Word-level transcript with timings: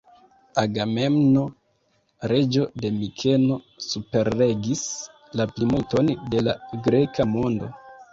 Agamemno, 0.61 1.41
reĝo 2.31 2.63
de 2.85 2.89
Mikeno, 2.95 3.57
superregis 3.87 4.81
la 5.41 5.47
plimulton 5.53 6.11
de 6.33 6.43
la 6.49 6.57
greka 6.89 7.29
mondo. 7.37 7.71